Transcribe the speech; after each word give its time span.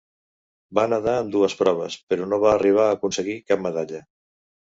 Va 0.77 0.85
nedar 0.93 1.13
en 1.23 1.29
dues 1.35 1.55
proves, 1.59 1.97
però 2.13 2.25
no 2.31 2.41
va 2.45 2.49
arribar 2.55 2.87
a 2.87 2.97
aconseguir 2.97 3.37
cap 3.53 3.63
medalla. 3.69 4.03